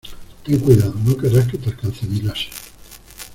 Ten 0.43 0.57
cuidado. 0.59 0.95
No 1.05 1.15
querrás 1.15 1.47
que 1.47 1.59
te 1.59 1.69
alcance 1.69 2.07
mi 2.07 2.21
láser. 2.21 2.51